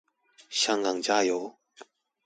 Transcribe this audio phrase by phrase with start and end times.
[0.49, 1.55] 香港加油